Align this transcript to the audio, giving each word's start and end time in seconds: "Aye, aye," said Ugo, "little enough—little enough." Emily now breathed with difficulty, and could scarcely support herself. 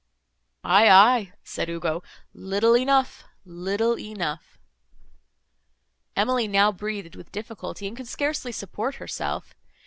"Aye, 0.63 0.89
aye," 0.89 1.33
said 1.43 1.69
Ugo, 1.69 2.01
"little 2.33 2.75
enough—little 2.75 3.99
enough." 3.99 4.57
Emily 6.15 6.47
now 6.47 6.71
breathed 6.71 7.15
with 7.15 7.31
difficulty, 7.31 7.85
and 7.87 7.95
could 7.95 8.07
scarcely 8.07 8.51
support 8.51 8.95
herself. 8.95 9.53